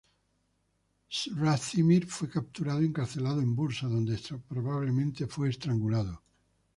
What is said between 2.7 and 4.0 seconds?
y encarcelado en Bursa